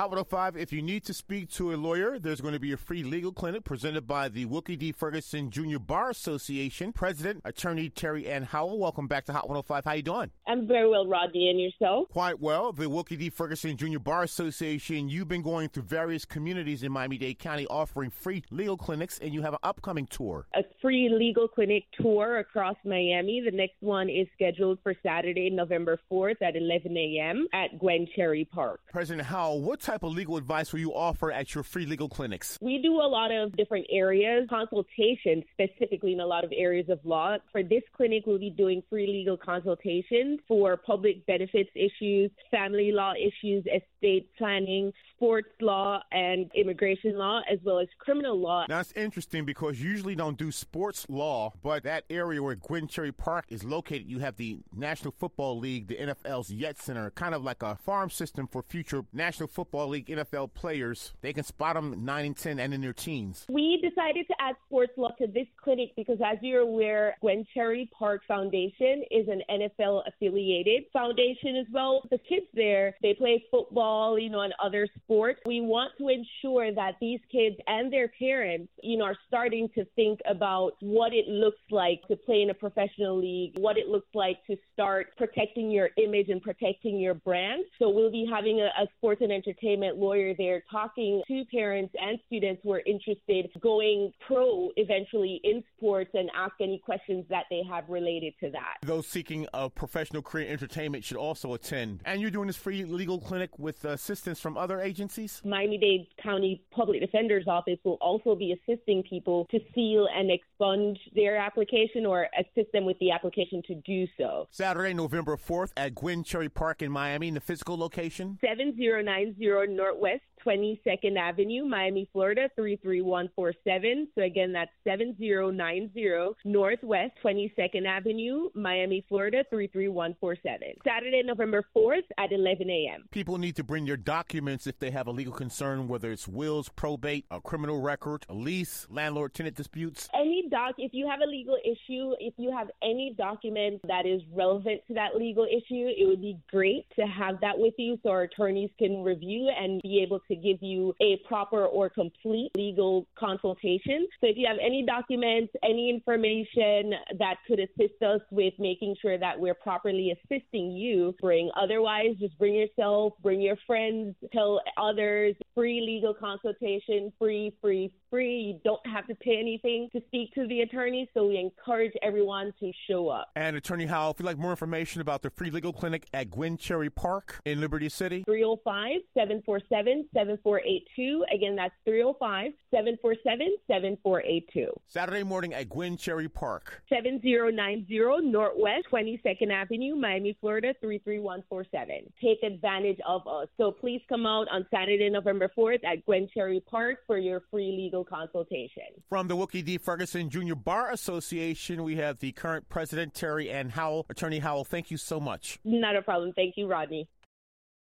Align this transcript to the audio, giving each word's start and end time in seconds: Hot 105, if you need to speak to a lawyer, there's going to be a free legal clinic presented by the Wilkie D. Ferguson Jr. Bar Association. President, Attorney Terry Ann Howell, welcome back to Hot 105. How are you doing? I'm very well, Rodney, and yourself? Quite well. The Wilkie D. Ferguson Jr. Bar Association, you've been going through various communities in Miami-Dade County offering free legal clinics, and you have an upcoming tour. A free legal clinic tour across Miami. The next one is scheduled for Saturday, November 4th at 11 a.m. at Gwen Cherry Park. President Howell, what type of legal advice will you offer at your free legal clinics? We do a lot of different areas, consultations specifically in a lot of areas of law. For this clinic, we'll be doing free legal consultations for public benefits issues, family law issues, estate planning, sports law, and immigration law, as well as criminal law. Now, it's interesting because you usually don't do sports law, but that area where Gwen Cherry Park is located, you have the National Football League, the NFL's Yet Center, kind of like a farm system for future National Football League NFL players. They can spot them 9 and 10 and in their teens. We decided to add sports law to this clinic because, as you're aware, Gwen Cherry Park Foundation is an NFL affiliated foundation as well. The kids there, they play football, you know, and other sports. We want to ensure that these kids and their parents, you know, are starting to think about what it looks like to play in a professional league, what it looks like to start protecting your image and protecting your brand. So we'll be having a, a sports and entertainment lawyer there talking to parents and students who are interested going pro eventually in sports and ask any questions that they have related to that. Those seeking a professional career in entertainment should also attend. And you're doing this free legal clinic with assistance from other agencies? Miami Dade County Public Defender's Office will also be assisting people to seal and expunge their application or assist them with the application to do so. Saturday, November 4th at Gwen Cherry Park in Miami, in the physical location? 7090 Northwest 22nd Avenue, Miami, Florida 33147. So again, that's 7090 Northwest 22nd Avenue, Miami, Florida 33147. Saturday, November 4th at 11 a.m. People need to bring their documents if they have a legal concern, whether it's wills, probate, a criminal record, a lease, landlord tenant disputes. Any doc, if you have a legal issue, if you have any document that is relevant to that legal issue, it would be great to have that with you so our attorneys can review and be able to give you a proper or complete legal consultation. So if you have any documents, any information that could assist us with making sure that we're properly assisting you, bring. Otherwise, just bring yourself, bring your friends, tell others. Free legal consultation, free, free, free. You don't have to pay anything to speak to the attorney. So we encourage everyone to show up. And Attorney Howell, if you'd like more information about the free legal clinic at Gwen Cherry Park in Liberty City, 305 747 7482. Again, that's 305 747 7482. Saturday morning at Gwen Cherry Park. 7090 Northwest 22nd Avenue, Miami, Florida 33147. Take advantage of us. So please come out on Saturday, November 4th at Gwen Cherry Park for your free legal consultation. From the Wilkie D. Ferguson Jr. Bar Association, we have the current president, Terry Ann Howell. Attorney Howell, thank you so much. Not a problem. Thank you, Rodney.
Hot 0.00 0.08
105, 0.08 0.56
if 0.56 0.72
you 0.72 0.80
need 0.80 1.04
to 1.04 1.12
speak 1.12 1.50
to 1.50 1.74
a 1.74 1.76
lawyer, 1.76 2.18
there's 2.18 2.40
going 2.40 2.54
to 2.54 2.58
be 2.58 2.72
a 2.72 2.76
free 2.78 3.02
legal 3.02 3.32
clinic 3.32 3.64
presented 3.64 4.06
by 4.06 4.30
the 4.30 4.46
Wilkie 4.46 4.74
D. 4.74 4.92
Ferguson 4.92 5.50
Jr. 5.50 5.78
Bar 5.78 6.08
Association. 6.08 6.90
President, 6.90 7.42
Attorney 7.44 7.90
Terry 7.90 8.26
Ann 8.26 8.44
Howell, 8.44 8.78
welcome 8.78 9.06
back 9.06 9.26
to 9.26 9.34
Hot 9.34 9.46
105. 9.46 9.84
How 9.84 9.90
are 9.90 9.96
you 9.96 10.02
doing? 10.02 10.30
I'm 10.46 10.66
very 10.66 10.88
well, 10.88 11.06
Rodney, 11.06 11.50
and 11.50 11.60
yourself? 11.60 12.08
Quite 12.08 12.40
well. 12.40 12.72
The 12.72 12.88
Wilkie 12.88 13.18
D. 13.18 13.28
Ferguson 13.28 13.76
Jr. 13.76 13.98
Bar 13.98 14.22
Association, 14.22 15.10
you've 15.10 15.28
been 15.28 15.42
going 15.42 15.68
through 15.68 15.82
various 15.82 16.24
communities 16.24 16.82
in 16.82 16.90
Miami-Dade 16.90 17.38
County 17.38 17.66
offering 17.66 18.08
free 18.08 18.42
legal 18.50 18.78
clinics, 18.78 19.18
and 19.18 19.34
you 19.34 19.42
have 19.42 19.52
an 19.52 19.60
upcoming 19.62 20.06
tour. 20.06 20.46
A 20.54 20.62
free 20.80 21.10
legal 21.10 21.46
clinic 21.46 21.84
tour 22.00 22.38
across 22.38 22.76
Miami. 22.86 23.42
The 23.44 23.54
next 23.54 23.76
one 23.80 24.08
is 24.08 24.26
scheduled 24.32 24.78
for 24.82 24.94
Saturday, 25.02 25.50
November 25.50 26.00
4th 26.10 26.40
at 26.40 26.56
11 26.56 26.96
a.m. 26.96 27.48
at 27.52 27.78
Gwen 27.78 28.08
Cherry 28.16 28.46
Park. 28.46 28.80
President 28.90 29.28
Howell, 29.28 29.60
what 29.60 29.89
type 29.90 30.02
of 30.04 30.12
legal 30.12 30.36
advice 30.36 30.72
will 30.72 30.78
you 30.78 30.94
offer 30.94 31.32
at 31.32 31.52
your 31.52 31.64
free 31.64 31.84
legal 31.84 32.08
clinics? 32.08 32.56
We 32.60 32.78
do 32.80 32.92
a 32.92 33.08
lot 33.08 33.32
of 33.32 33.56
different 33.56 33.86
areas, 33.90 34.46
consultations 34.48 35.42
specifically 35.52 36.12
in 36.12 36.20
a 36.20 36.26
lot 36.26 36.44
of 36.44 36.52
areas 36.56 36.88
of 36.88 37.00
law. 37.04 37.38
For 37.50 37.64
this 37.64 37.82
clinic, 37.96 38.22
we'll 38.24 38.38
be 38.38 38.50
doing 38.50 38.82
free 38.88 39.08
legal 39.08 39.36
consultations 39.36 40.38
for 40.46 40.76
public 40.76 41.26
benefits 41.26 41.70
issues, 41.74 42.30
family 42.52 42.92
law 42.92 43.14
issues, 43.14 43.64
estate 43.66 44.30
planning, 44.38 44.92
sports 45.16 45.50
law, 45.60 46.00
and 46.12 46.50
immigration 46.54 47.18
law, 47.18 47.40
as 47.50 47.58
well 47.64 47.80
as 47.80 47.88
criminal 47.98 48.38
law. 48.38 48.66
Now, 48.68 48.80
it's 48.80 48.92
interesting 48.92 49.44
because 49.44 49.82
you 49.82 49.90
usually 49.90 50.14
don't 50.14 50.38
do 50.38 50.52
sports 50.52 51.04
law, 51.08 51.52
but 51.62 51.82
that 51.82 52.04
area 52.08 52.42
where 52.42 52.54
Gwen 52.54 52.86
Cherry 52.86 53.12
Park 53.12 53.46
is 53.48 53.64
located, 53.64 54.08
you 54.08 54.20
have 54.20 54.36
the 54.36 54.58
National 54.74 55.12
Football 55.18 55.58
League, 55.58 55.88
the 55.88 55.96
NFL's 55.96 56.50
Yet 56.50 56.78
Center, 56.80 57.10
kind 57.10 57.34
of 57.34 57.42
like 57.42 57.62
a 57.62 57.74
farm 57.76 58.08
system 58.08 58.46
for 58.46 58.62
future 58.62 59.04
National 59.12 59.48
Football 59.48 59.79
League 59.86 60.06
NFL 60.06 60.54
players. 60.54 61.12
They 61.20 61.32
can 61.32 61.44
spot 61.44 61.74
them 61.74 62.04
9 62.04 62.24
and 62.24 62.36
10 62.36 62.58
and 62.58 62.74
in 62.74 62.80
their 62.80 62.92
teens. 62.92 63.46
We 63.48 63.80
decided 63.82 64.26
to 64.28 64.34
add 64.40 64.56
sports 64.66 64.92
law 64.96 65.10
to 65.18 65.26
this 65.26 65.46
clinic 65.62 65.90
because, 65.96 66.18
as 66.24 66.38
you're 66.42 66.60
aware, 66.60 67.16
Gwen 67.20 67.46
Cherry 67.54 67.90
Park 67.96 68.22
Foundation 68.26 69.02
is 69.10 69.28
an 69.28 69.42
NFL 69.50 70.02
affiliated 70.06 70.84
foundation 70.92 71.56
as 71.56 71.66
well. 71.72 72.02
The 72.10 72.18
kids 72.18 72.46
there, 72.54 72.94
they 73.02 73.14
play 73.14 73.44
football, 73.50 74.18
you 74.18 74.30
know, 74.30 74.40
and 74.40 74.52
other 74.62 74.86
sports. 75.02 75.40
We 75.46 75.60
want 75.60 75.92
to 75.98 76.08
ensure 76.08 76.72
that 76.74 76.96
these 77.00 77.20
kids 77.30 77.56
and 77.66 77.92
their 77.92 78.08
parents, 78.18 78.70
you 78.82 78.98
know, 78.98 79.04
are 79.04 79.16
starting 79.26 79.68
to 79.74 79.84
think 79.96 80.20
about 80.28 80.72
what 80.80 81.12
it 81.12 81.28
looks 81.28 81.60
like 81.70 82.00
to 82.08 82.16
play 82.16 82.42
in 82.42 82.50
a 82.50 82.54
professional 82.54 83.18
league, 83.18 83.58
what 83.58 83.76
it 83.76 83.88
looks 83.88 84.08
like 84.14 84.38
to 84.46 84.56
start 84.72 85.16
protecting 85.16 85.70
your 85.70 85.90
image 85.96 86.28
and 86.28 86.42
protecting 86.42 86.98
your 86.98 87.14
brand. 87.14 87.64
So 87.78 87.88
we'll 87.88 88.10
be 88.10 88.28
having 88.30 88.60
a, 88.60 88.66
a 88.82 88.86
sports 88.96 89.20
and 89.22 89.32
entertainment 89.32 89.69
lawyer 89.78 90.34
there 90.36 90.62
talking 90.70 91.22
to 91.28 91.44
parents 91.52 91.94
and 92.00 92.18
students 92.26 92.60
who 92.62 92.72
are 92.72 92.82
interested 92.86 93.50
going 93.60 94.12
pro 94.26 94.70
eventually 94.76 95.40
in 95.44 95.62
sports 95.76 96.10
and 96.14 96.30
ask 96.36 96.54
any 96.60 96.78
questions 96.78 97.24
that 97.28 97.44
they 97.50 97.62
have 97.68 97.84
related 97.88 98.34
to 98.40 98.50
that. 98.50 98.76
Those 98.82 99.06
seeking 99.06 99.46
a 99.54 99.68
professional 99.68 100.22
career 100.22 100.46
in 100.46 100.52
entertainment 100.52 101.04
should 101.04 101.16
also 101.16 101.54
attend. 101.54 102.00
And 102.04 102.20
you're 102.20 102.30
doing 102.30 102.46
this 102.46 102.56
free 102.56 102.84
legal 102.84 103.20
clinic 103.20 103.58
with 103.58 103.84
assistance 103.84 104.40
from 104.40 104.56
other 104.56 104.80
agencies? 104.80 105.40
Miami 105.44 105.78
Dade 105.78 106.06
County 106.22 106.62
Public 106.70 107.00
Defender's 107.00 107.46
Office 107.46 107.78
will 107.84 107.98
also 108.00 108.34
be 108.34 108.52
assisting 108.52 109.02
people 109.02 109.46
to 109.50 109.58
seal 109.74 110.08
and 110.14 110.30
expunge 110.30 110.98
their 111.14 111.36
application 111.36 112.06
or 112.06 112.28
assist 112.38 112.72
them 112.72 112.84
with 112.84 112.98
the 112.98 113.10
application 113.10 113.62
to 113.66 113.74
do 113.86 114.06
so. 114.16 114.48
Saturday, 114.50 114.94
November 114.94 115.36
4th 115.36 115.72
at 115.76 115.94
Gwen 115.94 116.24
Cherry 116.24 116.48
Park 116.48 116.82
in 116.82 116.90
Miami, 116.90 117.28
in 117.28 117.34
the 117.34 117.40
physical 117.40 117.76
location? 117.76 118.38
7090 118.40 119.49
Northwest 119.76 120.29
22nd 120.46 121.16
Avenue, 121.18 121.64
Miami, 121.64 122.08
Florida 122.12 122.48
33147. 122.56 124.08
So 124.14 124.22
again, 124.22 124.52
that's 124.52 124.70
7090 124.84 126.34
Northwest 126.44 127.12
22nd 127.24 127.86
Avenue, 127.86 128.50
Miami, 128.54 129.04
Florida 129.08 129.44
33147. 129.50 130.74
Saturday, 130.84 131.22
November 131.22 131.64
4th 131.76 132.04
at 132.18 132.32
11 132.32 132.70
a.m. 132.70 133.04
People 133.10 133.38
need 133.38 133.56
to 133.56 133.64
bring 133.64 133.86
their 133.86 133.96
documents 133.96 134.66
if 134.66 134.78
they 134.78 134.90
have 134.90 135.06
a 135.06 135.10
legal 135.10 135.32
concern, 135.32 135.88
whether 135.88 136.10
it's 136.10 136.28
wills, 136.28 136.68
probate, 136.68 137.26
a 137.30 137.40
criminal 137.40 137.80
record, 137.80 138.24
a 138.28 138.34
lease, 138.34 138.86
landlord 138.90 139.34
tenant 139.34 139.56
disputes. 139.56 140.08
Any 140.14 140.48
doc, 140.50 140.74
if 140.78 140.92
you 140.94 141.08
have 141.08 141.20
a 141.20 141.26
legal 141.26 141.56
issue, 141.64 142.14
if 142.20 142.34
you 142.36 142.50
have 142.56 142.70
any 142.82 143.14
document 143.16 143.80
that 143.86 144.06
is 144.06 144.22
relevant 144.34 144.80
to 144.88 144.94
that 144.94 145.16
legal 145.16 145.44
issue, 145.44 145.88
it 145.88 146.06
would 146.06 146.20
be 146.20 146.38
great 146.50 146.86
to 146.96 147.02
have 147.02 147.40
that 147.40 147.58
with 147.58 147.74
you 147.78 147.98
so 148.02 148.10
our 148.10 148.22
attorneys 148.22 148.70
can 148.78 149.02
review 149.02 149.50
and 149.56 149.80
be 149.82 150.02
able 150.02 150.20
to 150.28 150.29
give 150.34 150.58
you 150.60 150.94
a 151.00 151.20
proper 151.26 151.66
or 151.66 151.88
complete 151.88 152.50
legal 152.56 153.06
consultation. 153.18 154.06
So 154.20 154.26
if 154.28 154.36
you 154.36 154.46
have 154.46 154.58
any 154.60 154.84
documents, 154.86 155.52
any 155.62 155.90
information 155.90 156.92
that 157.18 157.36
could 157.46 157.60
assist 157.60 158.02
us 158.02 158.20
with 158.30 158.54
making 158.58 158.96
sure 159.00 159.18
that 159.18 159.38
we're 159.38 159.54
properly 159.54 160.12
assisting 160.12 160.72
you, 160.72 161.14
bring. 161.20 161.50
Otherwise, 161.60 162.16
just 162.18 162.38
bring 162.38 162.54
yourself, 162.54 163.14
bring 163.22 163.40
your 163.40 163.56
friends, 163.66 164.14
tell 164.32 164.60
others. 164.76 165.34
Free 165.54 165.80
legal 165.80 166.14
consultation, 166.14 167.12
free, 167.18 167.52
free, 167.60 167.92
free. 168.08 168.36
You 168.36 168.60
don't 168.64 168.84
have 168.86 169.06
to 169.08 169.14
pay 169.14 169.38
anything 169.38 169.88
to 169.92 170.02
speak 170.06 170.32
to 170.34 170.46
the 170.46 170.60
attorney. 170.60 171.08
So 171.14 171.26
we 171.28 171.38
encourage 171.38 171.92
everyone 172.02 172.52
to 172.60 172.72
show 172.88 173.08
up. 173.08 173.30
And 173.36 173.56
Attorney 173.56 173.86
Howell, 173.86 174.12
if 174.12 174.20
you'd 174.20 174.26
like 174.26 174.38
more 174.38 174.50
information 174.50 175.00
about 175.00 175.22
the 175.22 175.30
free 175.30 175.50
legal 175.50 175.72
clinic 175.72 176.06
at 176.12 176.30
Gwen 176.30 176.56
Cherry 176.56 176.90
Park 176.90 177.40
in 177.44 177.60
Liberty 177.60 177.88
City, 177.88 178.22
305 178.24 179.00
747 179.14 180.08
7482. 180.20 181.24
Again, 181.34 181.56
that's 181.56 181.74
305 181.84 182.52
747 182.70 183.56
7482. 183.66 184.68
Saturday 184.86 185.22
morning 185.22 185.54
at 185.54 185.68
Gwen 185.68 185.96
Cherry 185.96 186.28
Park. 186.28 186.82
7090 186.88 188.30
Northwest 188.30 188.86
22nd 188.92 189.50
Avenue, 189.50 189.96
Miami, 189.96 190.36
Florida 190.40 190.74
33147. 190.80 192.12
Take 192.20 192.42
advantage 192.42 192.98
of 193.06 193.26
us. 193.26 193.48
So 193.56 193.70
please 193.70 194.00
come 194.08 194.26
out 194.26 194.46
on 194.50 194.66
Saturday, 194.70 195.08
November 195.08 195.50
4th 195.56 195.84
at 195.84 196.04
Gwen 196.04 196.28
Cherry 196.32 196.60
Park 196.60 196.98
for 197.06 197.18
your 197.18 197.42
free 197.50 197.72
legal 197.76 198.04
consultation. 198.04 198.84
From 199.08 199.28
the 199.28 199.36
Wilkie 199.36 199.62
D. 199.62 199.78
Ferguson 199.78 200.28
Jr. 200.28 200.54
Bar 200.54 200.90
Association, 200.90 201.82
we 201.82 201.96
have 201.96 202.18
the 202.18 202.32
current 202.32 202.68
president, 202.68 203.14
Terry 203.14 203.50
Ann 203.50 203.70
Howell. 203.70 204.06
Attorney 204.10 204.40
Howell, 204.40 204.64
thank 204.64 204.90
you 204.90 204.96
so 204.96 205.18
much. 205.18 205.58
Not 205.64 205.96
a 205.96 206.02
problem. 206.02 206.32
Thank 206.34 206.56
you, 206.56 206.66
Rodney. 206.66 207.08